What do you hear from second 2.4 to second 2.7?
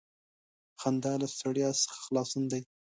دی.